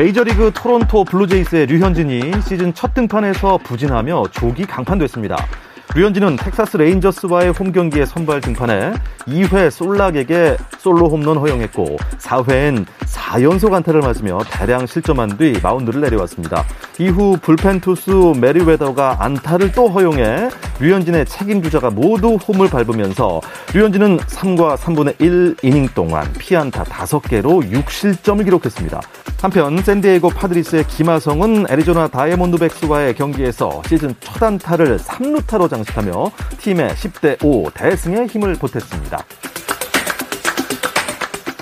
[0.00, 5.36] 메이저리그 토론토 블루제이스의 류현진이 시즌 첫 등판에서 부진하며 조기 강판됐습니다.
[5.94, 8.94] 류현진은 텍사스 레인저스와의 홈 경기에 선발 등판해
[9.26, 16.64] 2회 솔락에게 솔로 홈런 허용했고 4회엔 4연속 안타를 맞으며 대량 실점한 뒤 마운드를 내려왔습니다.
[16.98, 20.48] 이후 불펜 투수 메리웨더가 안타를 또 허용해
[20.80, 23.40] 류현진의 책임 주자가 모두 홈을 밟으면서
[23.74, 29.00] 류현진은 3과 3분의 1 이닝 동안 피안타 5개로 6실점을 기록했습니다.
[29.42, 37.70] 한편 샌디에이고 파드리스의 김하성은 애리조나 다이아몬드백스와의 경기에서 시즌 첫 안타를 3루타로 장식하며 팀의 10대 5
[37.72, 39.22] 대승에 힘을 보탰습니다.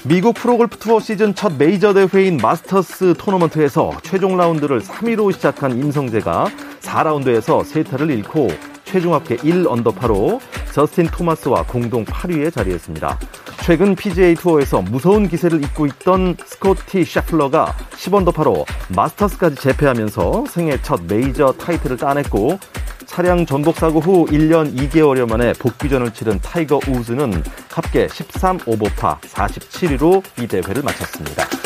[0.04, 6.46] 미국 프로골프 투어 시즌 첫 메이저 대회인 마스터스 토너먼트에서 최종 라운드를 3위로 시작한 임성재가
[6.80, 8.48] 4라운드에서 세 타를 잃고
[8.90, 10.40] 최종 합계 1 언더파로
[10.72, 13.18] 저스틴 토마스와 공동 8위에 자리했습니다.
[13.64, 18.64] 최근 PGA 투어에서 무서운 기세를 잇고 있던 스코티 셰플러가 10언더파로
[18.96, 22.58] 마스터스까지 제패하면서 생애 첫 메이저 타이틀을 따냈고
[23.04, 30.22] 차량 전복 사고 후 1년 2개월여 만에 복귀전을 치른 타이거 우즈는 합계 13 오버파 47위로
[30.40, 31.57] 이 대회를 마쳤습니다.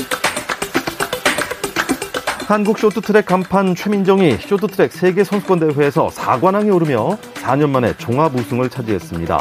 [2.52, 9.38] 한국 쇼트트랙 간판 최민정이 쇼트트랙 세계 선수권 대회에서 4관왕에 오르며 4년 만에 종합 우승을 차지했습니다.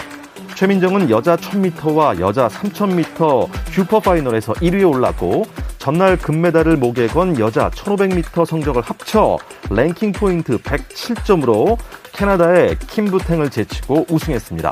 [0.56, 5.44] 최민정은 여자 1000m와 여자 3000m 슈퍼파이널에서 1위에 올랐고
[5.78, 9.38] 전날 금메달을 목에 건 여자 1500m 성적을 합쳐
[9.70, 11.78] 랭킹 포인트 107점으로
[12.14, 14.72] 캐나다의 킴부탱을 제치고 우승했습니다.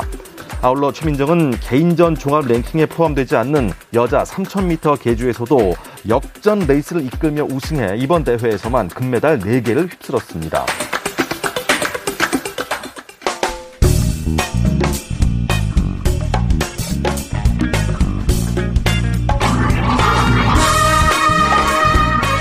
[0.62, 5.74] 아울러 최민정은 개인전 종합 랭킹에 포함되지 않는 여자 3000m 계주에서도
[6.09, 10.66] 역전 레이스를 이끌며 우승해 이번 대회에서만 금메달 4개를 휩쓸었습니다.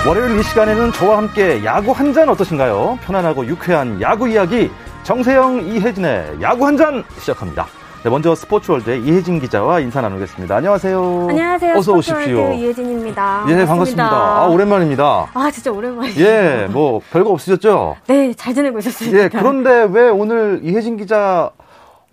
[0.07, 2.99] 월요일 이 시간에는 저와 함께 야구 한 잔 어떠신가요?
[3.03, 4.71] 편안하고 유쾌한 야구 이야기
[5.03, 7.67] 정세영 이혜진의 야구 한 잔 시작합니다.
[8.09, 10.57] 네, 먼저 스포츠월드의 이혜진 기자와 인사 나누겠습니다.
[10.57, 11.27] 안녕하세요.
[11.29, 11.75] 안녕하세요.
[11.77, 12.53] 어서 오십시오.
[12.55, 13.45] 이혜진입니다.
[13.49, 13.67] 예, 반갑습니다.
[13.67, 14.07] 반갑습니다.
[14.07, 15.27] 아, 오랜만입니다.
[15.35, 16.25] 아, 진짜 오랜만이에요.
[16.27, 17.97] 예, 뭐 별거 없으셨죠?
[18.07, 19.19] 네, 잘 지내고 있었습니다.
[19.19, 21.51] 예, 그런데 왜 오늘 이혜진 기자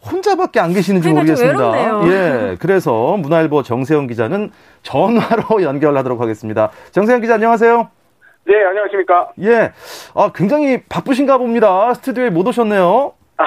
[0.06, 2.06] 혼자밖에 안 계시는지 모르겠습니다.
[2.10, 4.52] 예, 그래서 문화일보 정세영 기자는
[4.84, 6.72] 전화로 연결하도록 하겠습니다.
[6.92, 7.88] 정세영 기자 안녕하세요.
[8.48, 9.30] 네, 안녕하십니까.
[9.44, 9.72] 예,
[10.14, 11.94] 아, 굉장히 바쁘신가 봅니다.
[11.94, 13.14] 스튜디오에 못 오셨네요.
[13.38, 13.46] 아,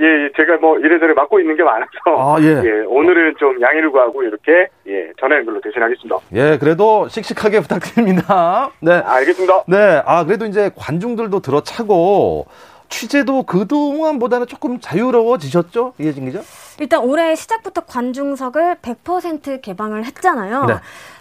[0.00, 1.90] 예, 제가 뭐 이래저래 맡고 있는 게 많아서.
[2.06, 2.46] 아, 예.
[2.64, 2.70] 예.
[2.86, 6.16] 오늘은 좀 양해를 구하고 이렇게, 예, 전화 연결로 대신하겠습니다.
[6.34, 8.70] 예, 그래도 씩씩하게 부탁드립니다.
[8.80, 8.92] 네.
[9.04, 9.64] 알겠습니다.
[9.68, 12.46] 네, 아, 그래도 이제 관중들도 들어차고,
[12.88, 15.92] 취재도 그동안보다는 조금 자유로워지셨죠?
[15.98, 16.40] 이해진 기자?
[16.80, 20.64] 일단 올해 시작부터 관중석을 100% 개방을 했잖아요.
[20.66, 20.74] 네.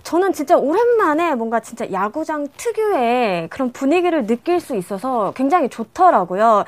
[0.04, 6.64] 저는 진짜 오랜만에 뭔가 진짜 야구장 특유의 그런 분위기를 느낄 수 있어서 굉장히 좋더라고요.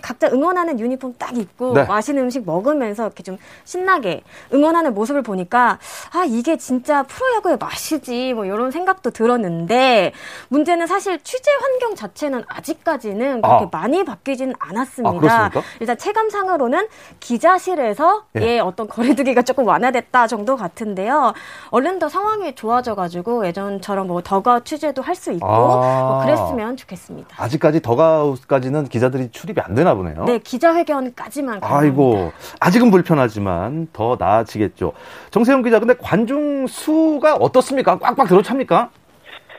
[0.00, 1.84] 각자 응원하는 유니폼 딱 입고 네.
[1.84, 4.22] 맛있는 음식 먹으면서 이렇게 좀 신나게
[4.52, 5.78] 응원하는 모습을 보니까
[6.12, 10.12] 아 이게 진짜 프로야구의 맛이지 뭐 이런 생각도 들었는데
[10.48, 13.68] 문제는 사실 취재 환경 자체는 아직까지는 그렇게 아.
[13.72, 15.46] 많이 바뀌지는 않았습니다.
[15.46, 15.50] 아,
[15.80, 16.86] 일단 체감상으로는
[17.18, 18.54] 기자실에서 예.
[18.56, 21.32] 예 어떤 거리두기가 조금 완화됐다 정도 같은데요.
[21.70, 26.76] 얼른 더 상황이 좋아 좋아져가지고 예전처럼 뭐 더가웃 취재도 할 수 있고 아~ 뭐 그랬으면
[26.76, 27.36] 좋겠습니다.
[27.38, 30.24] 아직까지 더가웃까지는 기자들이 출입이 안 되나 보네요.
[30.24, 31.60] 네, 기자회견까지만.
[31.62, 34.92] 아이고, 아직은 불편하지만 더 나아지겠죠.
[35.30, 37.96] 정세영 기자, 근데 관중 수가 어떻습니까?
[37.98, 38.90] 꽉꽉 들어찹니까?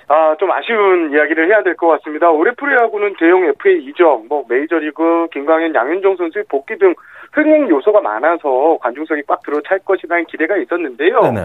[0.07, 2.29] 아, 좀 아쉬운 이야기를 해야 될 것 같습니다.
[2.29, 6.93] 올해 프로야구는 대형 FA 이적, 뭐 메이저리그 김광현, 양현종 선수의 복귀 등
[7.35, 11.21] 흥행 요소가 많아서 관중석이 꽉 들어찰 것이라는 기대가 있었는데요.
[11.21, 11.41] 네네.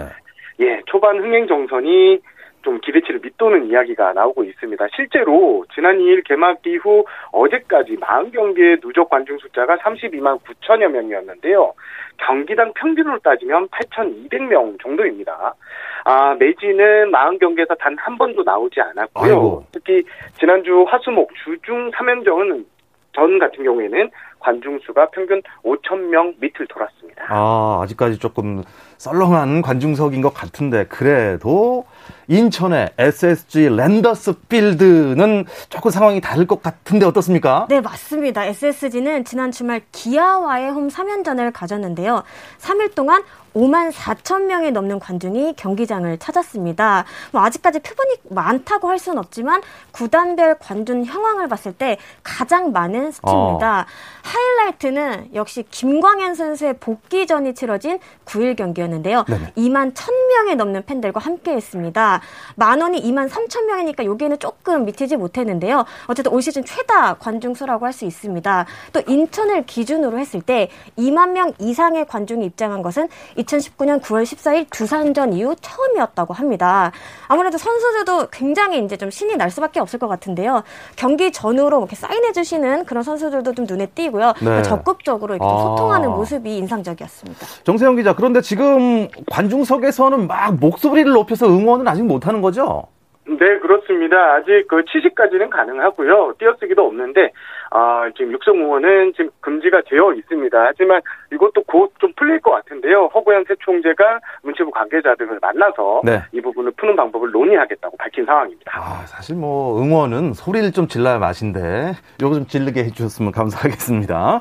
[0.61, 2.21] 예, 초반 흥행 정선이
[2.63, 4.87] 좀 기대치를 밑도는 이야기가 나오고 있습니다.
[4.95, 11.73] 실제로 지난 2일 개막 이후 어제까지 40경기의 누적 관중 숫자가 32만 9천여 명이었는데요.
[12.19, 15.55] 경기당 평균으로 따지면 8,200명 정도입니다.
[16.05, 19.33] 아, 매지는 40경기에서 단 한 번도 나오지 않았고요.
[19.33, 19.65] 아이고.
[19.73, 20.03] 특히
[20.39, 22.65] 지난주 화수목 주중 3연전은
[23.15, 24.11] 전 같은 경우에는
[24.41, 27.25] 관중 수가 평균 5천 명 밑을 돌았습니다.
[27.29, 28.63] 아, 아직까지 조금
[28.99, 31.85] 썰렁한 관중석인 것 같은데 그래도
[32.31, 37.67] 인천의 SSG 랜더스 필드는 조금 상황이 다를 것 같은데 어떻습니까?
[37.69, 38.45] 네, 맞습니다.
[38.45, 42.23] SSG는 지난 주말 기아와의 홈 3연전을 가졌는데요.
[42.61, 43.25] 3일 동안
[43.55, 47.05] 5만 4천 명이 넘는 관중이 경기장을 찾았습니다.
[47.33, 49.61] 뭐 아직까지 표본이 많다고 할 수는 없지만
[49.91, 53.81] 구단별 관중 형황을 봤을 때 가장 많은 수치입니다.
[53.81, 53.85] 어.
[54.23, 59.25] 하이라이트는 역시 김광현 선수의 복귀전이 치러진 9일 경기였는데요.
[59.27, 59.53] 네네.
[59.57, 62.20] 2만 1천 명이 넘는 팬들과 함께했습니다.
[62.57, 65.85] 만 원이 2만 3천 명이니까 여기에는 조금 미치지 못했는데요.
[66.07, 68.67] 어쨌든 올 시즌 최다 관중 수라고 할 수 있습니다.
[68.93, 75.33] 또 인천을 기준으로 했을 때 2만 명 이상의 관중이 입장한 것은 2019년 9월 14일 두산전
[75.33, 76.93] 이후 처음이었다고 합니다.
[77.29, 80.63] 아무래도 선수들도 굉장히 이제 좀 신이 날 수밖에 없을 것 같은데요.
[80.97, 84.35] 경기 전후로 이렇게 사인해 주시는 그런 선수들도 좀 눈에 띄고요.
[84.41, 84.63] 네.
[84.63, 85.59] 적극적으로 이렇게 아.
[85.59, 87.47] 소통하는 모습이 인상적이었습니다.
[87.65, 92.85] 정세영 기자, 그런데 지금 관중석에서는 막 목소리를 높여서 응원은 아직 못하는 거죠?
[93.29, 94.17] 네, 그렇습니다.
[94.35, 96.35] 아직 그 취식까지는 가능하고요.
[96.39, 97.31] 띄어쓰기도 없는데,
[97.71, 100.59] 아, 지금 육성 응원은 지금 금지가 되어 있습니다.
[100.67, 101.01] 하지만
[101.33, 103.11] 이것도 곧 좀 풀릴 것 같은데요.
[103.15, 106.23] 허구현 새 총재가 문체부 관계자 등을 만나서 네.
[106.33, 108.73] 이 부분을 푸는 방법을 논의하겠다고 밝힌 상황입니다.
[108.75, 111.93] 아, 사실 뭐 응원은 소리를 좀 질러야 맛인데
[112.23, 114.41] 요거 좀 질르게 해주셨으면 감사하겠습니다.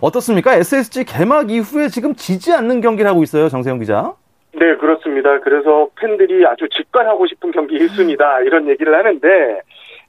[0.00, 0.54] 어떻습니까?
[0.54, 4.14] SSG 개막 이후에 지금 지지 않는 경기를 하고 있어요, 정세영 기자.
[4.52, 5.38] 네, 그렇습니다.
[5.40, 9.60] 그래서 팬들이 아주 직관하고 싶은 경기 1순위다 이런 얘기를 하는데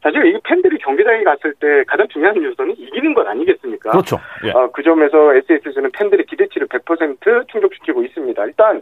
[0.02, 3.92] 사실 이 팬들이 경기장에 갔을 때 가장 중요한 요소는 이기는 것 아니겠습니까?
[3.92, 4.20] 그렇죠.
[4.46, 4.52] 예.
[4.52, 8.46] 어, 그 점에서 SSG는 팬들의 기대치를 100% 충족시키고 있습니다.
[8.46, 8.82] 일단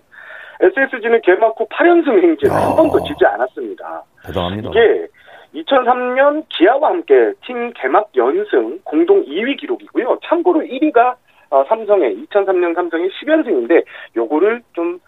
[0.62, 4.04] SSG는 개막 후 8연승 행진 한 번도 지지 않았습니다.
[4.26, 4.70] 대단합니다.
[4.70, 5.08] 이게
[5.56, 10.20] 2003년 기아와 함께 팀 개막 연승 공동 2위 기록이고요.
[10.24, 11.16] 참고로 1위가
[11.50, 13.84] 어, 삼성의 2003년 삼성의 10연승인데
[14.16, 15.00] 요거를 좀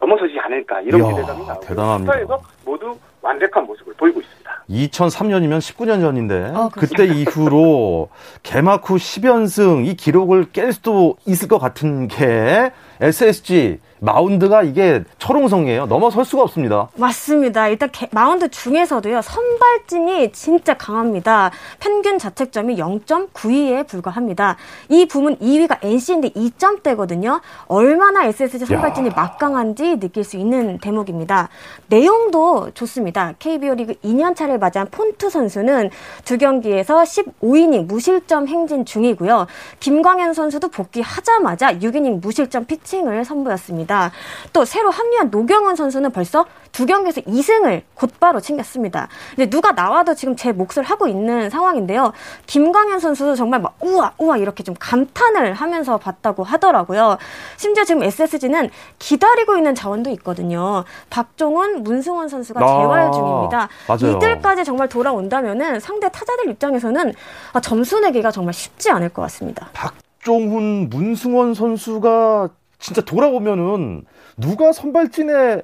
[0.00, 2.12] 넘어서지 않을까 이런 이야, 기대감이 나오고 대단합니다.
[2.12, 4.64] 스타에서 모두 완벽한 모습을 보이고 있습니다.
[4.70, 8.08] 2003년이면 19년 전인데 어, 그때 이후로
[8.42, 15.86] 개막 후 10연승 이 기록을 깰 수도 있을 것 같은 게 SSG 마운드가 이게 철옹성이에요.
[15.86, 16.88] 넘어설 수가 없습니다.
[16.96, 17.68] 맞습니다.
[17.68, 19.20] 일단 개, 마운드 중에서도요.
[19.22, 21.50] 선발진이 진짜 강합니다.
[21.78, 24.56] 평균 자책점이 0.92에 불과합니다.
[24.88, 27.40] 이 부문 2위가 NC인데 2점대거든요.
[27.66, 29.12] 얼마나 SSG 선발진이 야.
[29.14, 31.48] 막강한지 느낄 수 있는 대목입니다.
[31.88, 33.34] 내용도 좋습니다.
[33.38, 35.90] KBO 리그 2년 차를 맞이한 폰트 선수는
[36.24, 39.46] 두 경기에서 15이닝 무실점 행진 중이고요.
[39.80, 43.89] 김광현 선수도 복귀하자마자 6이닝 무실점 피칭을 선보였습니다.
[43.90, 44.12] 있습니다.
[44.52, 49.08] 또 새로 합류한 노경원 선수는 벌써 두 경기에서 2승을 곧바로 챙겼습니다.
[49.34, 52.12] 근데 누가 나와도 지금 제 몫을 하고 있는 상황인데요.
[52.46, 57.18] 김광현 선수도 정말 막 우와 우와 이렇게 좀 감탄을 하면서 봤다고 하더라고요.
[57.56, 58.70] 심지어 지금 SSG는
[59.00, 60.84] 기다리고 있는 자원도 있거든요.
[61.10, 63.68] 박종훈, 문승원 선수가 아, 재활 중입니다.
[63.88, 64.16] 맞아요.
[64.16, 67.12] 이들까지 정말 돌아온다면은 상대 타자들 입장에서는
[67.52, 69.68] 아, 점수 내기가 정말 쉽지 않을 것 같습니다.
[69.72, 74.04] 박종훈, 문승원 선수가 진짜 돌아오면은
[74.40, 75.62] 누가 선발진에서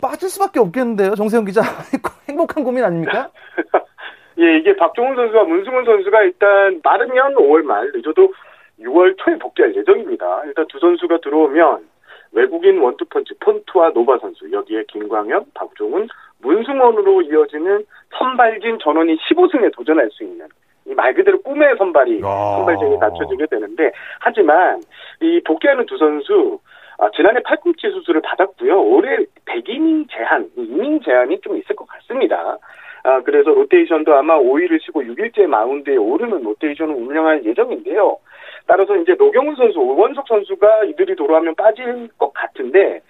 [0.00, 1.62] 빠질 수밖에 없겠는데요, 정세영 기자.
[2.28, 3.30] 행복한 고민 아닙니까?
[4.38, 8.32] 예, 이게 박종훈 선수와 문승원 선수가 일단 빠르면 5월 말, 늦어도
[8.80, 10.42] 6월 초에 복귀할 예정입니다.
[10.46, 11.88] 일단 두 선수가 들어오면
[12.32, 16.08] 외국인 원투펀치 폰트와 노바 선수, 여기에 김광현, 박종훈,
[16.40, 17.84] 문승원으로 이어지는
[18.18, 20.48] 선발진 전원이 15승에 도전할 수 있는
[20.94, 24.80] 말 그대로 꿈의 선발이 선발진이 갖춰지게 되는데 하지만
[25.20, 26.58] 이 복귀하는 두 선수
[26.98, 28.80] 아, 지난해 팔꿈치 수술을 받았고요.
[28.80, 32.58] 올해 100이닝 제한, 이닝 제한이 좀 있을 것 같습니다.
[33.04, 38.18] 아, 그래서 로테이션도 아마 5일을 쉬고 6일째 마운드에 오르는 로테이션을 운영할 예정인데요.
[38.66, 43.00] 따라서 이제 노경훈 선수, 오원석 선수가 이들이 돌아오면 빠질 것 같은데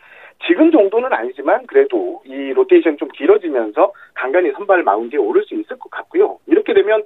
[0.46, 5.90] 지금 정도는 아니지만 그래도 이 로테이션 좀 길어지면서 간간히 선발 마운드에 오를 수 있을 것
[5.90, 6.38] 같고요.
[6.46, 7.02] 이렇게 되면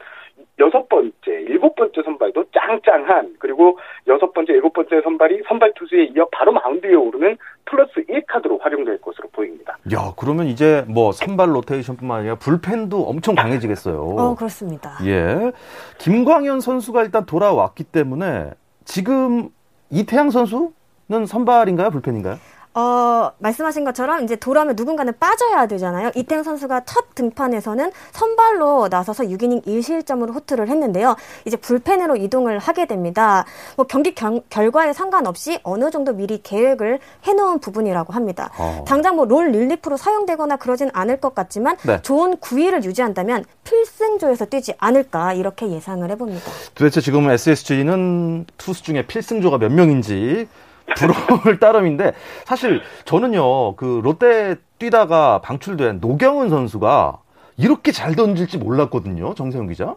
[0.58, 6.26] 여섯 번째, 일곱 번째 선발도 짱짱한 그리고 여섯 번째, 일곱 번째 선발이 선발 투수에 이어
[6.32, 9.76] 바로 마운드에 오르는 플러스 1카드로 활용될 것으로 보입니다.
[9.92, 14.00] 야, 그러면 이제 뭐 선발 로테이션뿐만 아니라 불펜도 엄청 강해지겠어요.
[14.00, 14.98] 어, 그렇습니다.
[15.04, 15.52] 예.
[15.98, 18.52] 김광현 선수가 일단 돌아왔기 때문에
[18.84, 19.50] 지금
[19.90, 22.36] 이태양 선수는 선발인가요, 불펜인가요?
[22.78, 26.11] 어, 말씀하신 것처럼 이제 돌아오면 누군가는 빠져야 되잖아요.
[26.14, 31.16] 이태영 선수가 첫 등판에서는 선발로 나서서 6이닝 1실점으로 호투를 했는데요.
[31.47, 33.47] 이제 불펜으로 이동을 하게 됩니다.
[33.76, 38.50] 뭐 경기 경, 결과에 상관없이 어느 정도 미리 계획을 해놓은 부분이라고 합니다.
[38.59, 38.85] 어.
[38.87, 42.02] 당장 뭐 롤 릴리프로 사용되거나 그러진 않을 것 같지만 네.
[42.02, 46.50] 좋은 구위를 유지한다면 필승조에서 뛰지 않을까 이렇게 예상을 해봅니다.
[46.75, 50.47] 도대체 지금 SSG는 투수 중에 필승조가 몇 명인지
[50.94, 52.12] 부러울 따름인데
[52.44, 57.18] 사실 저는요 그 롯데 뛰다가 방출된 노경은 선수가
[57.58, 59.34] 이렇게 잘 던질지 몰랐거든요.
[59.34, 59.96] 정세영 기자.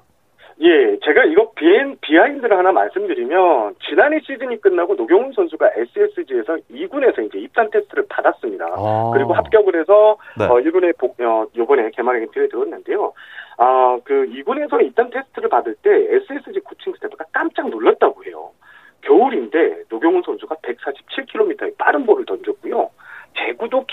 [0.61, 7.39] 예, 제가 이거 비엔, 비하인드를 하나 말씀드리면, 지난해 시즌이 끝나고 노경훈 선수가 SSG에서 2군에서 이제
[7.39, 8.65] 입단 테스트를 받았습니다.
[8.65, 9.11] 아.
[9.13, 10.45] 그리고 합격을 해서, 네.
[10.45, 13.13] 어, 1군에 복, 어, 요번에 개막에 뛰어들었는데요.
[13.57, 18.51] 아, 그 2군에서 입단 테스트를 받을 때 SSG 코칭 스태프가 깜짝 놀랐다고 해요.
[19.01, 22.89] 겨울인데 노경훈 선수가 147km의 빠른 볼을 던졌고요.
[23.37, 23.85] 제구도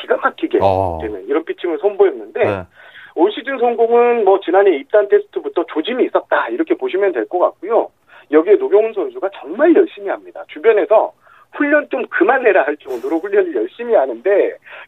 [0.59, 0.99] 막히게 어.
[1.03, 2.63] 되는 이런 피칭을 선보였는데 네.
[3.15, 7.89] 올 시즌 성공은 뭐 지난해 입단 테스트부터 조짐이 있었다 이렇게 보시면 될 것 같고요.
[8.31, 10.43] 여기에 노경훈 선수가 정말 열심히 합니다.
[10.49, 11.13] 주변에서
[11.53, 14.31] 훈련 좀 그만해라 할 정도로 훈련을 열심히 하는데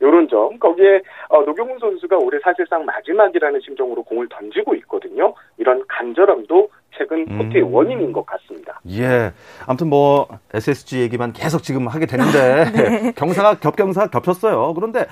[0.02, 5.32] 요런 점 거기에 어, 노경훈 선수가 올해 사실상 마지막이라는 심정으로 공을 던지고 있거든요.
[5.56, 7.72] 이런 간절함도 최근 포트의 음.
[7.72, 8.80] 원인인 것 같습니다.
[8.90, 9.30] 예.
[9.66, 12.64] 아무튼 뭐 SSG 얘기만 계속 지금 하게 되는데
[13.04, 13.12] 네.
[13.12, 14.74] 경사가 겹경사 겹쳤어요.
[14.74, 15.06] 그런데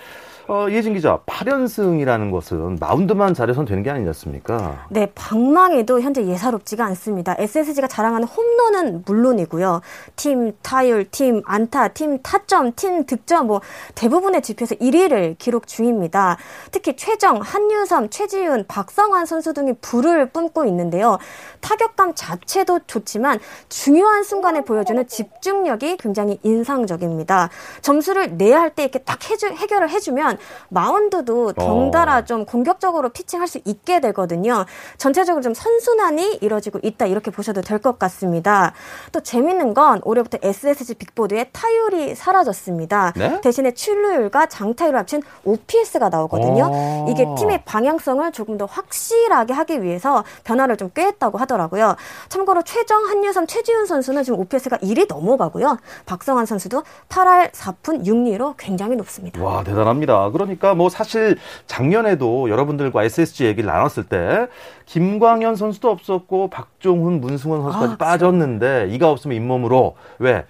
[0.48, 4.86] 어, 이혜진 기자, 8연승이라는 것은 마운드만 잘해서는 되는 게 아니지 않습니까?
[4.90, 7.34] 네, 방망이도 현재 예사롭지가 않습니다.
[7.36, 9.80] SSG가 자랑하는 홈런은 물론이고요.
[10.14, 13.60] 팀 타율, 팀 안타, 팀 타점, 팀 득점 뭐
[13.96, 16.36] 대부분의 지표에서 1위를 기록 중입니다.
[16.70, 21.18] 특히 최정, 한유섬, 최지훈, 박성환 선수 등이 불을 뿜고 있는데요.
[21.60, 27.50] 타격감 자체도 좋지만 중요한 순간에 보여주는 집중력이 굉장히 인상적입니다.
[27.82, 30.36] 점수를 내야 할 때 이렇게 딱 해주, 해결을 해주면
[30.69, 32.25] 마운드도 덩달아 어.
[32.25, 34.64] 좀 공격적으로 피칭할 수 있게 되거든요.
[34.99, 38.73] 전체적으로 좀 선순환이 이뤄지고 있다 이렇게 보셔도 될 것 같습니다.
[39.12, 43.12] 또 재밌는 건 올해부터 SSG 빅보드의 타율이 사라졌습니다.
[43.16, 43.40] 네?
[43.43, 46.69] 대신에 출루율과 장타율을 합친 OPS가 나오거든요.
[46.73, 47.07] 어.
[47.11, 51.97] 이게 팀의 방향성을 조금 더 확실하게 하기 위해서 변화를 좀 꾀했다고 하더라고요.
[52.31, 55.76] 참고로 최정, 한유섬, 최지훈 선수는 지금 OPS가 1이 넘어가고요.
[56.07, 59.43] 박성환 선수도 8할 4푼 6리로 굉장히 높습니다.
[59.43, 60.25] 와 대단합니다.
[60.30, 64.49] 그러니까 뭐 사실 작년에도 여러분들과 SSG 얘기를 나눴을 때
[64.87, 70.45] 김광현 선수도 없었고 박종훈, 문승원 선수까지 아, 빠졌는데 이가 없으면 잇몸으로 왜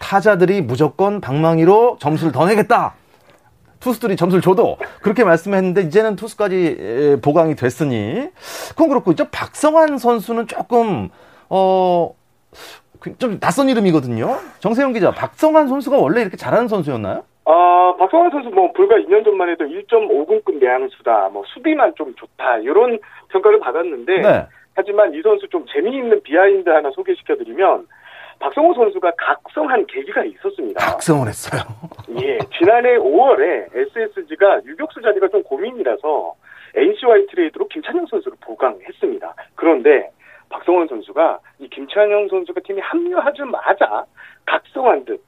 [0.00, 2.94] 타자들이 무조건 방망이로 점수를 더 내겠다.
[3.80, 8.28] 투수들이 점수를 줘도 그렇게 말씀했는데 이제는 투수까지 보강이 됐으니
[8.70, 11.08] 그건 그렇고 이제 박성환 선수는 조금
[11.48, 12.14] 어좀
[13.00, 14.38] 그 낯선 이름이거든요.
[14.60, 17.24] 정세영 기자, 박성환 선수가 원래 이렇게 잘하는 선수였나요?
[17.44, 22.98] 어, 박성환 선수 뭐 불과 2년 전만 해도 1.5군급 내향수다, 뭐 수비만 좀 좋다 이런
[23.28, 24.46] 평가를 받았는데 네.
[24.74, 27.86] 하지만 이 선수 좀 재미있는 behind 하나 소개시켜드리면
[28.38, 30.84] 박성한 선수가 각성한 계기가 있었습니다.
[30.84, 31.60] 각성을 했어요.
[32.22, 36.34] 예, 지난해 5월에 SSG가 유격수 자리가 좀 고민이라서
[36.74, 39.34] NC와 트레이드로 김찬형 선수를 보강했습니다.
[39.56, 40.10] 그런데
[40.48, 44.04] 박성한 선수가 이 김찬형 선수가 팀에 합류하자마자
[44.46, 45.20] 각성한 듯 뭐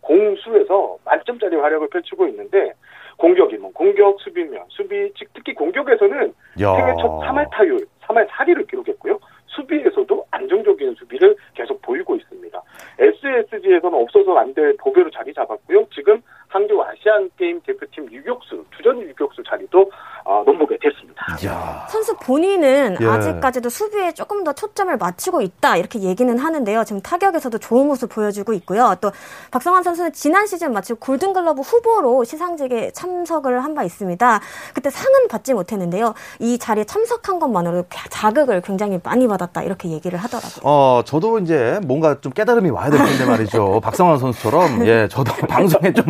[0.00, 2.72] 공수에서 만점짜리 활약을 펼치고 있는데
[3.16, 6.34] 공격 이면 공격, 수비면 수비, 특히 공격에서는
[6.76, 9.18] 생애 첫 3할 타율, 3할 4리를 기록했고요.
[9.46, 12.60] 수비에서도 안정적인 수비를 계속 보이고 있습니다.
[12.98, 15.86] SSG에서는 없어서 안 될 보배로 자리 잡았고요.
[15.94, 19.90] 지금 항저우 아시안 게임 대표팀 유격수, 주전 유격수 자리도
[20.26, 21.14] 어, 넘보게 됐습니다.
[21.46, 21.86] 야.
[21.90, 23.06] 선수 본인은 예.
[23.06, 26.84] 아직까지도 수비에 조금 더 초점을 맞추고 있다 이렇게 얘기는 하는데요.
[26.84, 28.94] 지금 타격에서도 좋은 모습 보여주고 있고요.
[29.02, 29.12] 또
[29.50, 34.40] 박성환 선수는 지난 시즌 마치 골든글러브 후보로 시상식에 참석을 한 바 있습니다.
[34.72, 36.14] 그때 상은 받지 못했는데요.
[36.38, 40.60] 이 자리에 참석한 것만으로 자극을 굉장히 많이 받았다 이렇게 얘기를 하더라고요.
[40.62, 43.80] 어, 저도 이제 뭔가 좀 깨달음이 와야 될 텐데 말이죠.
[43.84, 46.04] 박성환 선수처럼 예, 저도 방송에 좀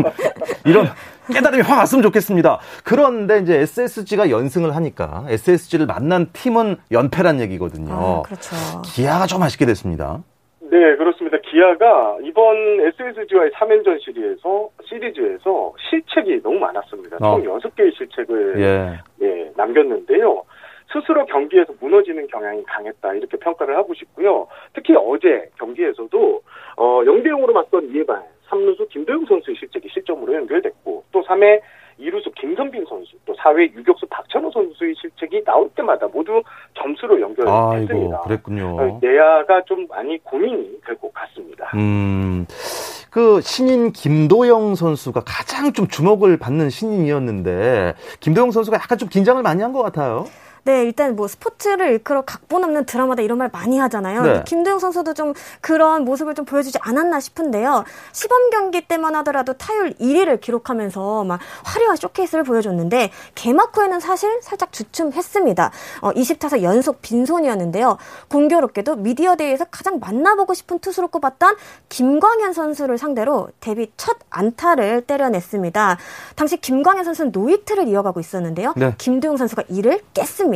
[0.67, 0.91] 이런
[1.33, 2.59] 깨달음이 확 왔으면 좋겠습니다.
[2.85, 7.93] 그런데 이제 SSG가 연승을 하니까 SSG를 만난 팀은 연패란 얘기거든요.
[7.93, 8.57] 아, 그렇죠.
[8.85, 10.23] 기아가 좀 아쉽게 됐습니다.
[10.61, 11.39] 네, 그렇습니다.
[11.39, 17.17] 기아가 이번 SSG와의 3연전 시리즈에서, 시리즈에서 실책이 너무 많았습니다.
[17.21, 17.41] 어.
[17.41, 19.01] 총 6개의 실책을 예.
[19.23, 20.43] 예, 남겼는데요.
[20.93, 24.47] 스스로 경기에서 무너지는 경향이 강했다 이렇게 평가를 하고 싶고요.
[24.75, 26.41] 특히 어제 경기에서도
[26.77, 31.61] 어 0대 0으로 맞선 이해발 3루수 김도영 선수의 실책이 실점으로 연결됐고 또 3회
[32.01, 36.43] 2루수 김선빈 선수, 또 4회 유격수 박찬호 선수의 실책이 나올 때마다 모두
[36.77, 38.17] 점수로 연결됐습니다.
[38.17, 38.77] 아이고, 그랬군요.
[38.81, 41.71] 어, 내야가 좀 많이 고민이 될 것 같습니다.
[41.77, 42.47] 음,
[43.13, 49.63] 그 신인 김도영 선수가 가장 좀 주목을 받는 신인이었는데 김도영 선수가 약간 좀 긴장을 많이
[49.63, 50.25] 한 것 같아요.
[50.65, 54.23] 네, 일단 뭐 스포츠를 일컬어 각본 없는 드라마다 이런 말 많이 하잖아요.
[54.23, 54.43] 네.
[54.47, 57.85] 김도영 선수도 좀 그런 모습을 좀 보여주지 않았나 싶은데요.
[58.13, 64.73] 시범 경기 때만 하더라도 타율 1위를 기록하면서 막 화려한 쇼케이스를 보여줬는데 개막 후에는 사실 살짝
[64.73, 65.71] 주춤했습니다.
[66.01, 67.99] 어, 20타석 연속 빈손이었는데요.
[68.29, 71.57] 공교롭게도 미디어 데이에서 가장 만나보고 싶은 투수로 꼽았던
[71.91, 75.99] 김광현 선수를 상대로 데뷔 첫 안타를 때려냈습니다.
[76.37, 78.73] 당시 김광현 선수는 노히트를 이어가고 있었는데요.
[78.77, 78.95] 네.
[78.97, 80.54] 김도영 선수가 이를 깼습니다.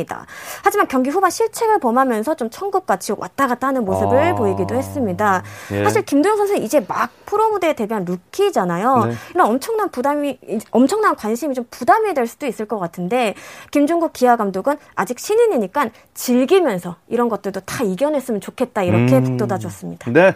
[0.63, 4.35] 하지만 경기 후반 실책을 범하면서 좀 천국같이 왔다 갔다 하는 모습을 아...
[4.35, 5.43] 보이기도 했습니다.
[5.71, 5.83] 예.
[5.83, 9.05] 사실 김도영 선수는 이제 막 프로 무대에 데뷔한 루키잖아요.
[9.05, 9.13] 네.
[9.33, 10.39] 이런 엄청난 부담이
[10.71, 13.35] 엄청난 관심이 좀 부담이 될 수도 있을 것 같은데
[13.71, 19.37] 김종국 기아 감독은 아직 신인이니까 즐기면서 이런 것들도 다 이겨냈으면 좋겠다 이렇게 음...
[19.37, 20.11] 북돋아 줬습니다.
[20.11, 20.35] 네.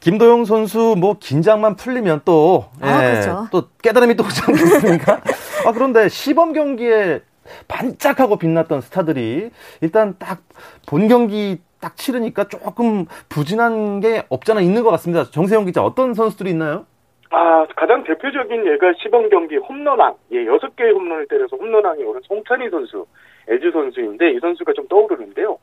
[0.00, 3.48] 김도영 선수 뭐 긴장만 풀리면 또, 아, 예, 그렇죠.
[3.50, 5.20] 또 깨달음이 또 오지 않겠습니까?
[5.66, 7.20] 아, 그런데 시범 경기에
[7.68, 10.40] 반짝하고 빛났던 스타들이 일단 딱
[10.88, 15.24] 본 경기 딱 치르니까 조금 부진한 게 없잖아 있는 것 같습니다.
[15.24, 16.86] 정세영 기자 어떤 선수들이 있나요?
[17.30, 22.70] 아, 가장 대표적인 예가 시범 경기 홈런왕, 예, 여섯 개의 홈런을 때려서 홈런왕에 오른 송찬의
[22.70, 23.06] 선수,
[23.48, 25.58] LG 선수인데 이 선수가 좀 떠오르는데요.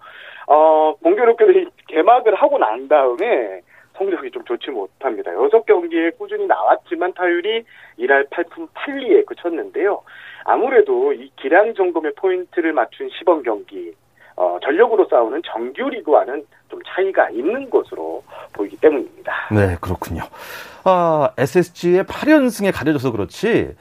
[0.48, 3.62] 어, 공교롭게도 개막을 하고 난 다음에
[3.98, 5.34] 성적이 좀 좋지 못합니다.
[5.34, 7.64] 여섯 경기에 꾸준히 나왔지만 타율이
[8.00, 10.02] 1할 8푼 8리에 그쳤는데요.
[10.46, 13.94] 아무래도 이 기량 점검의 포인트를 맞춘 시범 경기,
[14.36, 18.24] 어, 전력으로 싸우는 정규 리그와는 좀 차이가 있는 것으로
[18.54, 19.50] 보이기 때문입니다.
[19.52, 20.22] 네, 그렇군요.
[20.84, 23.76] 아, SSG의 8연승에 가려져서 그렇지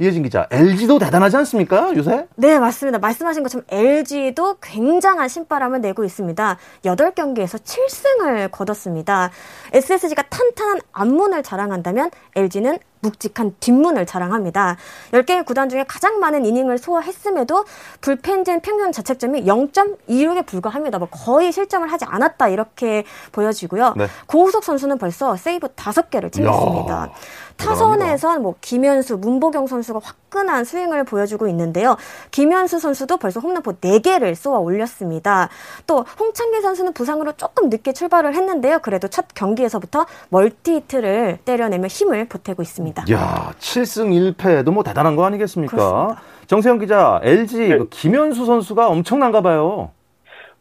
[0.00, 2.28] 이혜진 기자, LG도 대단하지 않습니까, 요새?
[2.36, 3.00] 네, 맞습니다.
[3.00, 6.56] 말씀하신 것처럼 LG도 굉장한 신바람을 내고 있습니다.
[6.84, 9.30] 8경기에서 7승을 거뒀습니다.
[9.72, 14.76] SSG가 탄탄한 앞문을 자랑한다면 LG는 묵직한 뒷문을 자랑합니다.
[15.12, 17.64] 10개의 구단 중에 가장 많은 이닝을 소화했음에도
[18.00, 20.98] 불펜진 평균 자책점이 0.26에 불과합니다.
[20.98, 23.94] 뭐 거의 실점을 하지 않았다 이렇게 보여지고요.
[23.96, 24.06] 네.
[24.26, 27.10] 고우석 선수는 벌써 세이브 5개를 챙겼습니다.
[27.58, 31.96] 타선에선 뭐 김현수, 문보경 선수가 화끈한 스윙을 보여주고 있는데요.
[32.30, 35.48] 김현수 선수도 벌써 홈런포 4개를 쏘아 올렸습니다.
[35.86, 38.78] 또 홍창기 선수는 부상으로 조금 늦게 출발을 했는데요.
[38.78, 43.04] 그래도 첫 경기에서부터 멀티히트를 때려내며 힘을 보태고 있습니다.
[43.12, 45.76] 야, 7승 1패도 뭐 대단한 거 아니겠습니까?
[45.76, 46.22] 그렇습니다.
[46.46, 47.78] 정세영 기자, LG 네.
[47.78, 49.90] 그 김현수 선수가 엄청난가 봐요.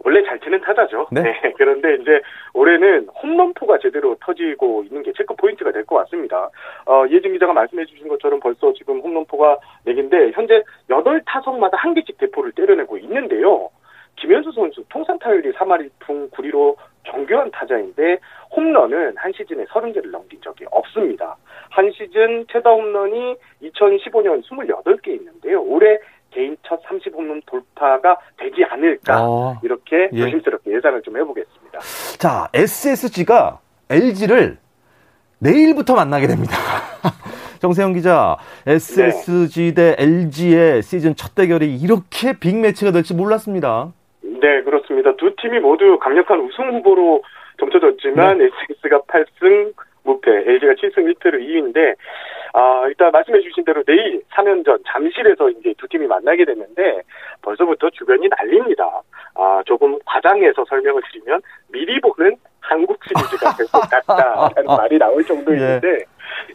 [0.05, 1.07] 원래 잘 치는 타자죠.
[1.11, 1.21] 네?
[1.43, 1.53] 네.
[1.57, 2.21] 그런데 이제
[2.53, 6.49] 올해는 홈런포가 제대로 터지고 있는 게 체크 포인트가 될 것 같습니다.
[6.85, 12.51] 어, 예진 기자가 말씀해 주신 것처럼 벌써 지금 홈런포가 4개인데 현재 8타석마다 한 개씩 대포를
[12.51, 13.69] 때려내고 있는데요.
[14.17, 18.17] 김현수 선수 통산 타율이 3할 1푼 9리로 정교한 타자인데
[18.55, 21.37] 홈런은 한 시즌에 30개를 넘긴 적이 없습니다.
[21.69, 25.61] 한 시즌 최다 홈런이 2015년 28개 있는데요.
[25.61, 25.97] 올해
[26.37, 30.17] 개인 첫 30홈런 돌파가 되지 않을까 어, 이렇게 예.
[30.21, 31.79] 조심스럽게 예상을 좀 해보겠습니다.
[32.19, 34.57] 자 SSG가 LG를
[35.39, 36.55] 내일부터 만나게 됩니다.
[37.59, 39.95] 정세영 기자, SSG 네.
[39.95, 43.93] 대 LG의 시즌 첫 대결이 이렇게 빅매치가 될지 몰랐습니다.
[44.21, 45.15] 네, 그렇습니다.
[45.15, 47.23] 두 팀이 모두 강력한 우승 후보로
[47.59, 48.45] 점쳐졌지만 네.
[48.45, 49.73] SS가 8승
[50.03, 51.95] 무패, LG가 7승 1패로 2위인데
[52.57, 57.01] 아, 일단 말씀해 주신 대로 내일 3연전 잠실에서 이제 두 팀이 만나게 됐는데
[57.43, 59.01] 벌써부터 주변이 난립니다.
[59.35, 61.39] 아, 조금 과장해서 설명을 드리면
[61.71, 65.99] 미리 보는 한국 시리즈가 될 것 같다라는 말이 나올 정도였는데 예.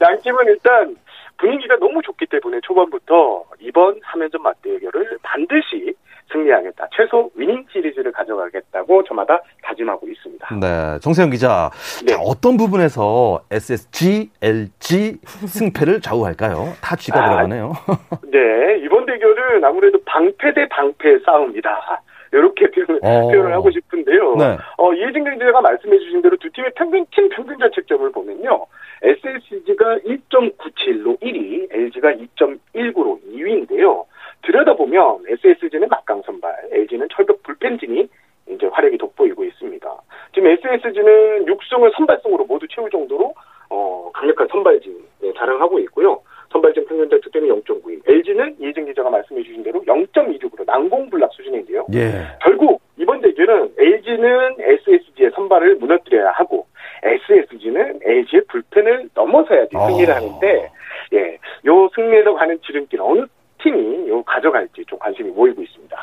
[0.00, 0.96] 양 팀은 일단
[1.38, 5.94] 분위기가 너무 좋기 때문에 초반부터 이번 3연전 맞대결을 반드시
[6.32, 6.88] 승리하겠다.
[6.96, 10.48] 최소 위닝 시리즈를 가져가겠다고 저마다 다짐하고 있습니다.
[10.60, 11.70] 네, 정세영 기자.
[12.06, 12.12] 네.
[12.14, 16.72] 자, 어떤 부분에서 SSG, LG 승패를 좌우할까요?
[16.82, 17.72] 다 G가 아, 들어가네요.
[18.32, 22.02] 네, 이번 대결은 아무래도 방패 대 방패 싸움이다.
[22.32, 23.28] 이렇게 표현, 어.
[23.28, 24.36] 표현을 하고 싶은데요.
[24.36, 24.58] 네.
[24.78, 28.66] 어, 이해진 경제가 말씀해 주신 대로 두 팀의 평균, 팀 평균 자책점을 보면요.
[29.02, 34.04] SSG가 1.97로 1위, LG가 2.19로 2위인데요.
[34.42, 38.08] 들여다보면 SSG는 막강 선발, LG는 철벽 불펜진이
[38.50, 40.02] 이제 화력이 돋보이고 있습니다.
[40.34, 43.34] 지금 SSG는 6승을 선발승으로 모두 채울 정도로
[43.70, 46.20] 어, 강력한 선발진 네, 자랑하고 있고요.
[46.50, 48.08] 선발진 평균 득점이 0.92.
[48.08, 51.86] LG는 이혜진 기자가 말씀해 주신 대로 0.26으로 난공불락 수준인데요.
[51.94, 52.26] 예.
[52.42, 56.66] 결국 이번 대결은 LG는 SSG의 선발을 무너뜨려야 하고
[57.02, 60.16] SSG는 LG의 불펜을 넘어서야지 승리를 어.
[60.16, 60.70] 하는데
[61.14, 63.26] 예, 요 승리에서 가는 지름길 어느
[63.62, 64.08] 팀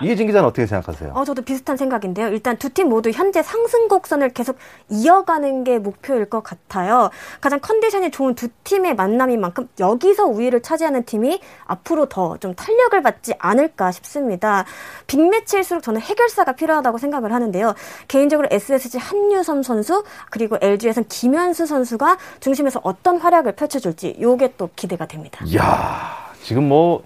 [0.10, 0.12] 이.
[0.12, 1.12] 이해진 기자는 어떻게 생각하세요?
[1.16, 2.28] 어, 저도 비슷한 생각인데요.
[2.30, 4.58] 일단 두 팀 모두 현재 상승 곡선을 계속
[4.90, 7.10] 이어가는 게 목표일 것 같아요.
[7.42, 13.02] 가장 컨디션이 좋은 두 팀의 만남인 만큼 여기서 우위를 차지하는 팀이 앞으로 더 좀 탄력을
[13.02, 14.66] 받지 않을까 싶습니다.
[15.08, 17.74] 빅매치일수록 저는 해결사가 필요하다고 생각을 하는데요.
[18.08, 25.06] 개인적으로 SSG 한유섬 선수 그리고 LG에선 김현수 선수가 중심에서 어떤 활약을 펼쳐줄지 요게 또 기대가
[25.06, 25.44] 됩니다.
[25.46, 27.04] 이야, 지금 뭐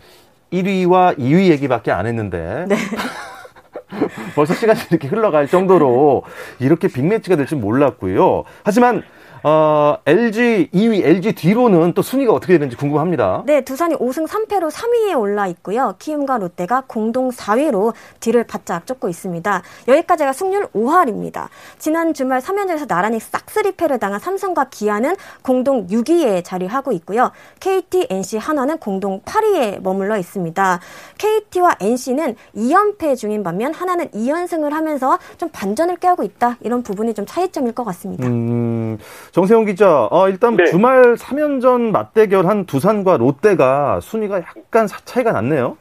[0.54, 2.66] 1위와 2위 얘기밖에 안 했는데.
[2.68, 2.76] 네.
[4.36, 6.24] 벌써 시간이 이렇게 흘러갈 정도로
[6.60, 8.44] 이렇게 빅매치가 될 줄 몰랐고요.
[8.64, 9.04] 하지만
[9.46, 13.44] 어, LG 2위, LG 뒤로는 또 순위가 어떻게 되는지 궁금합니다.
[13.46, 15.96] 네, 두산이 5승 3패로 3위에 올라 있고요.
[16.00, 19.62] 키움과 롯데가 공동 4위로 뒤를 바짝 쫓고 있습니다.
[19.90, 21.50] 여기까지가 승률 5할입니다.
[21.78, 27.32] 지난 주말 3연전에서 나란히 싹쓸이패를 당한 삼성과 기아는 공동 6위에 자리하고 있고요.
[27.60, 30.80] KT, NC, 한화는 공동 8위에 머물러 있습니다.
[31.18, 36.58] KT와 NC는 2연패 중인 반면 하나는 2연승을 하면서 좀 반전을 꾀하고 있다.
[36.62, 38.26] 이런 부분이 좀 차이점일 것 같습니다.
[38.28, 38.98] 음...
[39.34, 40.66] 정세영 기자, 어, 일단 네.
[40.66, 45.76] 주말 3연전 맞대결 한 두산과 롯데가 순위가 약간 차이가 났네요.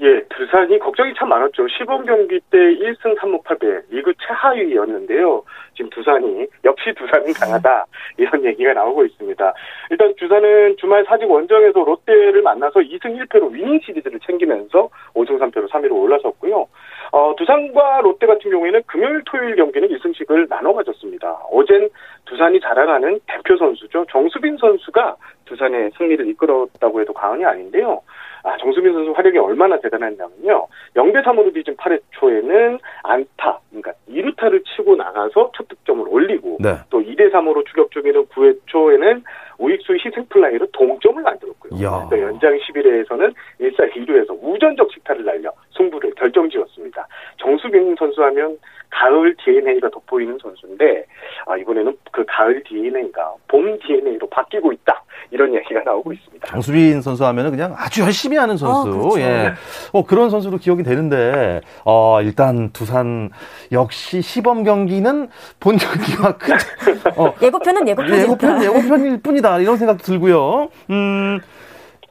[0.00, 1.66] 예, 두산이 걱정이 참 많았죠.
[1.76, 5.42] 시범 경기 때 1승 3무 8패 리그 최하위였는데요.
[5.74, 9.54] 지금 두산이 역시 두산은 강하다 이런 얘기가 나오고 있습니다.
[9.90, 15.92] 일단 두산은 주말 사직 원정에서 롯데를 만나서 2승 1패로 위닝 시리즈를 챙기면서 5승 3패로 3위로
[15.92, 16.68] 올라섰고요.
[17.14, 21.30] 어, 두산과 롯데 같은 경우에는 금요일 토요일 경기는 2승씩을 나눠 가졌습니다.
[21.48, 21.88] 어젠
[22.24, 24.04] 두산이 자랑하는 대표 선수죠.
[24.10, 28.02] 정수빈 선수가 두산의 승리를 이끌었다고 해도 과언이 아닌데요.
[28.44, 30.68] 아, 정수빈 선수 활약이 얼마나 대단했냐면요.
[30.94, 36.74] 0대 3으로 뒤진 8회 초에는 안타, 그러니까 2루타를 치고 나가서 첫 득점을 올리고 네.
[36.90, 39.24] 또 2대 3으로 추격 중에는 9회 초에는
[39.58, 41.80] 우익수 희생 플라이로 동점을 만들었고요.
[42.10, 47.06] 또 연장 11회에서는 1사 2루에서 우전 적시타를 날려 승부를 결정지었습니다.
[47.38, 48.58] 정수빈 선수 하면
[48.94, 51.04] 가을 DNA가 돋보이는 선수인데
[51.46, 55.02] 아, 이번에는 그 가을 DNA가 봄 DNA로 바뀌고 있다.
[55.30, 56.46] 이런 얘기가 나오고 있습니다.
[56.46, 58.88] 장수빈 선수 하면은 그냥 아주 열심히 하는 선수.
[58.88, 59.20] 어, 그렇죠.
[59.20, 59.52] 예.
[59.92, 63.30] 어, 그런 선수로 기억이 되는데, 어, 일단 두산
[63.72, 65.28] 역시 시범 경기는
[65.58, 66.54] 본 경기와 큰,
[67.16, 69.58] 어, 예고편은 예고편이 예고편, 예고편일 뿐이다.
[69.60, 70.68] 이런 생각도 들고요.
[70.90, 71.40] 음,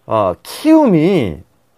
[0.05, 1.37] 아, 키움이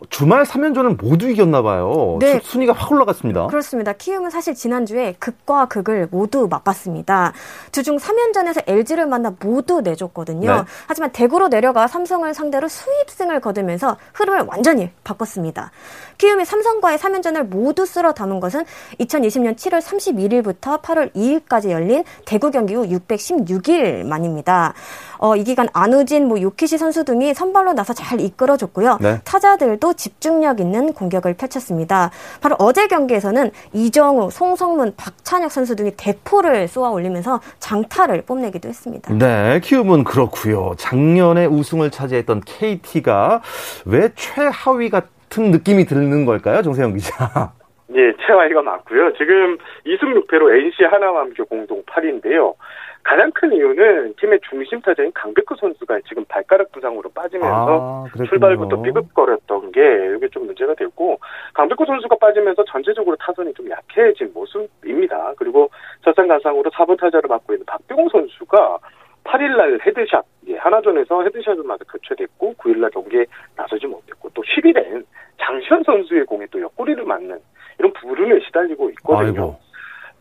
[0.09, 2.17] 주말 3연전은 모두 이겼나 봐요.
[2.19, 2.39] 네.
[2.43, 3.47] 순위가 확 올라갔습니다.
[3.47, 3.93] 그렇습니다.
[3.93, 7.31] 키움은 사실 지난주에 극과 극을 모두 맛봤습니다.
[7.71, 10.53] 주중 3연전에서 LG를 만나 모두 내줬거든요.
[10.53, 10.61] 네.
[10.87, 15.71] 하지만 대구로 내려가 삼성을 상대로 수입승을 거두면서 흐름을 완전히 바꿨습니다.
[16.17, 18.65] 키움이 삼성과의 3연전을 모두 쓸어 담은 것은
[18.99, 24.73] 2020년 7월 31일부터 8월 2일까지 열린 대구 경기 후 616일 만입니다.
[25.17, 28.97] 어, 이 기간 안우진, 뭐 요키시 선수 등이 선발로 나서 잘 이끌어줬고요.
[29.01, 29.21] 네.
[29.23, 32.11] 타자들도 집중력 있는 공격을 펼쳤습니다.
[32.41, 39.13] 바로 어제 경기에서는 이정우, 송성문, 박찬혁 선수 등이 대포를 쏘아 올리면서 장타를 뽐내기도 했습니다.
[39.13, 40.73] 네, 키움은 그렇고요.
[40.77, 43.41] 작년에 우승을 차지했던 KT가
[43.85, 47.53] 왜 최하위 같은 느낌이 드는 걸까요, 정세영 기자?
[47.93, 49.13] 예, 최하위가 맞고요.
[49.13, 52.55] 지금 2승 6패로 NC 하나와 함께 공동 8위인데요.
[53.03, 59.71] 가장 큰 이유는 팀의 중심 타자인 강백호 선수가 지금 발가락 부상으로 빠지면서 아, 출발부터 삐걱거렸던
[59.71, 61.19] 게 이게 좀 문제가 됐고
[61.53, 65.33] 강백호 선수가 빠지면서 전체적으로 타선이 좀 약해진 모습입니다.
[65.37, 65.69] 그리고
[66.03, 68.79] 설상가상으로 4번 타자를 맡고 있는 박병호 선수가
[69.25, 75.05] 8일날 headshot, 예, 한화전에서 headshot을 맞아 교체됐고 9일날 경기에 나서지 못했고 또 10일엔
[75.39, 77.39] 장시환 선수의 공에 또 옆구리를 맞는
[77.79, 79.27] 이런 불운에 시달리고 있거든요.
[79.27, 79.59] 아이고.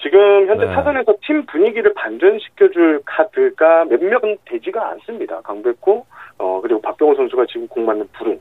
[0.03, 0.75] 지금 현재 네.
[0.75, 5.41] 타선에서 팀 분위기를 반전시켜줄 카드가 몇몇 되지가 않습니다.
[5.41, 6.05] 강백호,
[6.39, 8.41] 어, 그리고 박병호 선수가 지금 공 맞는 불운.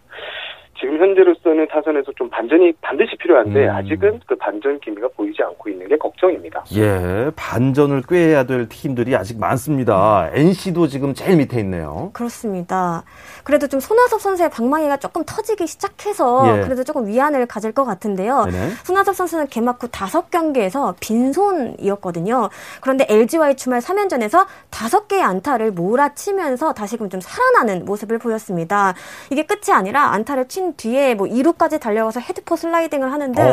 [0.80, 3.76] 지금 현재로서는 타선에서 좀 반전이 반드시 필요한데 음.
[3.76, 6.64] 아직은 그 반전 기미가 보이지 않고 있는 게 걱정입니다.
[6.76, 10.30] 예, 반전을 꾀해야 될 팀들이 아직 많습니다.
[10.34, 12.10] NC도 지금 제일 밑에 있네요.
[12.14, 13.04] 그렇습니다.
[13.44, 16.64] 그래도 좀 손아섭 선수의 방망이가 조금 터지기 시작해서 예.
[16.64, 18.46] 그래도 조금 위안을 가질 것 같은데요.
[18.46, 18.70] 네네.
[18.84, 22.50] 손아섭 선수는 개막 후 다섯 경기에서 빈손이었거든요.
[22.82, 28.94] 그런데 LG와의 주말 3연전에서 다섯 개의 안타를 몰아치면서 다시금 좀 살아나는 모습을 보였습니다.
[29.32, 33.44] 이게 끝이 아니라 안타를 친 뒤에 뭐 2루까지 달려가서 헤드포 슬라이딩을 하는 등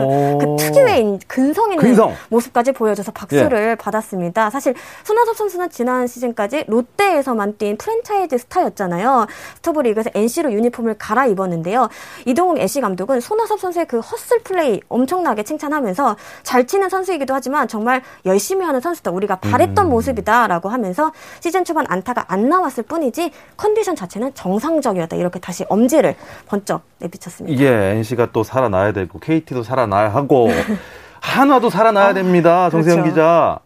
[0.40, 2.14] 그 특유의 근성 있는 근성.
[2.28, 3.74] 모습까지 보여줘서 박수를 예.
[3.74, 4.50] 받았습니다.
[4.50, 9.26] 사실 손아섭 선수는 지난 시즌까지 롯데에서만 뛴 프랜차이즈 스타였잖아요.
[9.56, 11.88] 스토브 리그에서 NC로 유니폼을 갈아입었는데요.
[12.26, 18.02] 이동욱 NC 감독은 손아섭 선수의 그 hustle play 엄청나게 칭찬하면서 잘 치는 선수이기도 하지만 정말
[18.26, 19.10] 열심히 하는 선수다.
[19.10, 19.90] 우리가 바랬던 음.
[19.90, 25.16] 모습이다라고 하면서 시즌 초반 안타가 안 나왔을 뿐이지 컨디션 자체는 정상적이었다.
[25.16, 26.14] 이렇게 다시 엄지를
[26.46, 27.62] 번쩍 내비쳤습니다.
[27.62, 30.48] 예, NC가 또 살아나야 되고 KT도 살아나야 하고
[31.22, 32.70] 한화도 살아나야 아, 됩니다.
[32.70, 33.10] 정세영 그렇죠.
[33.10, 33.58] 기자.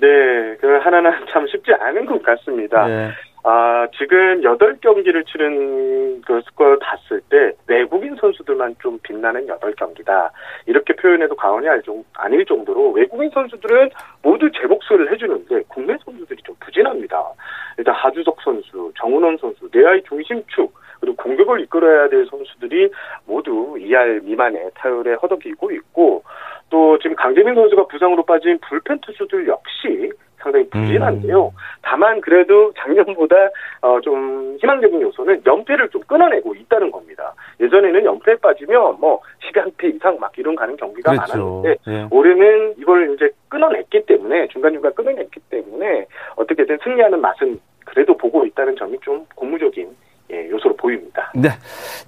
[0.00, 2.88] 네, 그 하나는 참 쉽지 않은 것 같습니다.
[2.88, 3.10] 예.
[3.44, 10.30] 아, 지금 8경기를 치른 그 스코어를 봤을 때 외국인 선수들만 좀 빛나는 8경기다.
[10.66, 11.66] 이렇게 표현해도 과언이
[12.14, 13.90] 아닐 정도로 외국인 선수들은
[14.22, 17.20] 모두 제 몫을 해주는데 국내 선수들이 좀 부진합니다.
[17.78, 22.90] 일단 하주석 선수, 정은원 선수, 내야의 중심축, 그리고 공격을 이끌어야 될 선수들이
[23.26, 26.22] 모두 2할 미만의 타율에 허덕이고 있고
[26.70, 31.46] 또 지금 강재민 선수가 부상으로 빠진 불펜 투수들 역시 상당히 부진한데요.
[31.46, 31.50] 음.
[31.82, 33.36] 다만 그래도 작년보다
[33.80, 37.34] 어, 좀 희망적인 요소는 연패를 좀 끊어내고 있다는 겁니다.
[37.60, 41.32] 예전에는 연패에 빠지면 뭐 10연패 이상 막 이런 가는 경기가 그렇죠.
[41.32, 42.08] 많았는데 예.
[42.10, 48.98] 올해는 이걸 이제 끊어냈기 때문에 중간중간 끊어냈기 때문에 어떻게든 승리하는 맛은 그래도 보고 있다는 점이
[49.00, 49.90] 좀 고무적인
[50.32, 51.30] 예, 요소로 보입니다.
[51.34, 51.50] 네.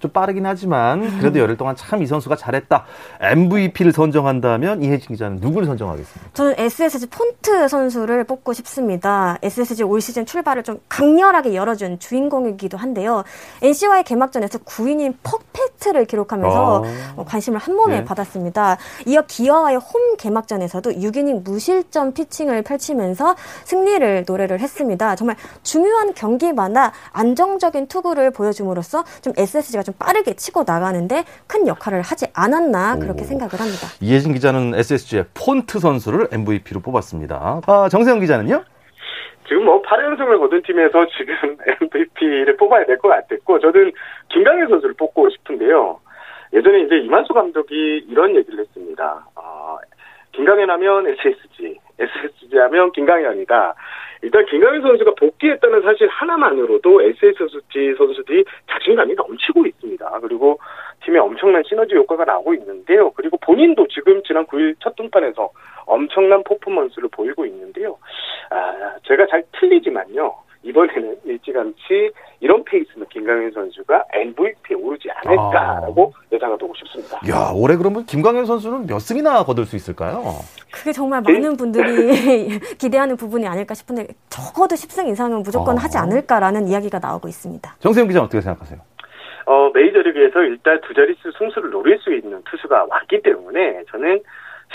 [0.01, 2.85] 좀 빠르긴 하지만 그래도 열흘 동안 참 이 선수가 잘했다.
[3.21, 6.31] MVP를 선정한다면 이혜진 기자는 누구를 선정하겠습니까?
[6.33, 9.39] 저는 SSG 폰트 선수를 뽑고 싶습니다.
[9.43, 13.23] SSG 올 시즌 출발을 좀 강렬하게 열어준 주인공이기도 한데요.
[13.63, 16.85] NC와의 개막전에서 9이닝 퍼펙트를 기록하면서
[17.17, 17.25] 어.
[17.25, 18.05] 관심을 한 몸에 네.
[18.05, 18.79] 받았습니다.
[19.07, 25.15] 이어 기아와의 홈 개막전에서도 6이닝 무실점 피칭을 펼치면서 승리를 노래를 했습니다.
[25.15, 32.01] 정말 중요한 경기마다 안정적인 투구 승부를 보여줌으로써 좀 SSG가 좀 빠르게 치고 나가는데 큰 역할을
[32.03, 33.25] 하지 않았나 그렇게 오.
[33.25, 33.87] 생각을 합니다.
[34.01, 37.61] 이혜진 기자는 SSG의 폰트 선수를 MVP로 뽑았습니다.
[37.67, 38.65] 아, 정세영 기자는요?
[39.47, 43.93] 지금 뭐 8연승을 거둔 팀에서 지금 MVP를 뽑아야 될 것 같았고 저는
[44.31, 46.01] 김강현 선수를 뽑고 싶은데요.
[46.55, 49.27] 예전에 이제 이만수 감독이 이런 얘기를 했습니다.
[49.35, 49.77] 어,
[50.33, 53.75] 김강현 하면 SSG, SSG 하면 김강현이다.
[54.25, 60.19] 일단 김강현 선수가 복귀했다는 사실 하나만으로도 SSG 선수들이 자신감이 넘치고 있습니다.
[60.23, 60.59] 그리고
[61.05, 63.11] 팀에 엄청난 시너지 효과가 나오고 있는데요.
[63.11, 65.51] 그리고 본인도 지금 지난 9일 첫 등판에서
[65.85, 67.99] 엄청난 퍼포먼스를 보이고 있는데요.
[68.49, 70.35] 아, 제가 잘 틀리지만요.
[70.65, 76.21] 이번에는 일찌감치 이런 페이스는 김강현 선수가 MVP에 오르지 않을까라고 아.
[76.33, 77.21] 예상을 보고 싶습니다.
[77.29, 80.23] 야, 올해 그러면 김강현 선수는 몇 승이나 거둘 수 있을까요?
[80.73, 85.83] 그게 정말 많은 분들이 기대하는 부분이 아닐까 싶은데 적어도 10승 이상은 무조건 아.
[85.83, 87.77] 하지 않을까라는 이야기가 나오고 있습니다.
[87.81, 88.81] 정세영 기자 어떻게 생각하세요?
[89.47, 94.21] 어, 메이저리그에서 일단 두 자릿수 승수를 노릴 수 있는 투수가 왔기 때문에 저는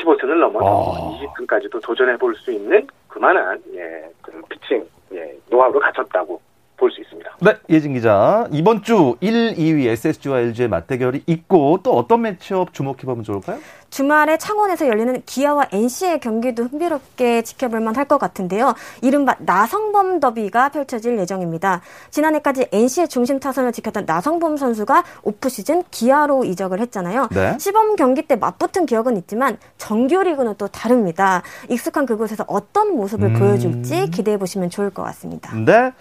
[0.03, 1.19] 15승을 넘어서 아.
[1.35, 6.39] 20승까지도 도전해 볼 수 있는 그만한 예, 그 피칭 예, 노하우를 갖췄다고
[6.79, 7.29] 볼 수 있습니다.
[7.41, 8.47] 네, 예진 기자.
[8.51, 13.59] 이번 주 1, 2위 SSG와 LG의 맞대결이 있고 또 어떤 매치업 주목해보면 좋을까요?
[13.89, 18.75] 주말에 창원에서 열리는 기아와 NC의 경기도 흥미롭게 지켜볼 만 할 것 같은데요.
[19.01, 21.81] 이른바 나성범 더비가 펼쳐질 예정입니다.
[22.11, 27.27] 지난해까지 NC의 중심 타선을 지켰던 나성범 선수가 오프 시즌 기아로 이적을 했잖아요.
[27.31, 27.57] 네.
[27.59, 31.41] 시범 경기 때 맞붙은 기억은 있지만 정규리그는 또 다릅니다.
[31.69, 33.39] 익숙한 그곳에서 어떤 모습을 음...
[33.39, 35.53] 보여줄지 기대해 보시면 좋을 것 같습니다.
[35.55, 35.91] 네.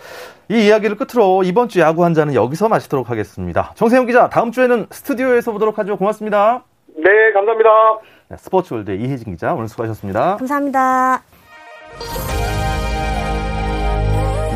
[0.51, 3.73] 이 이야기를 끝으로 이번 주 야구 한 잔은 여기서 마치도록 하겠습니다.
[3.75, 5.97] 정세영 기자, 다음 주에는 스튜디오에서 보도록 하죠.
[5.97, 6.65] 고맙습니다.
[6.97, 7.71] 네, 감사합니다.
[8.31, 10.37] 네, 스포츠월드 이혜진 기자 오늘 수고하셨습니다.
[10.37, 11.23] 감사합니다.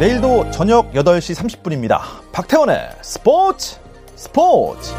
[0.00, 1.98] 내일도 저녁 8시 30분입니다.
[2.32, 3.78] 박태원의 스포츠
[4.16, 4.92] 스포츠.